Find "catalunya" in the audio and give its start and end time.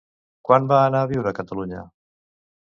1.43-1.87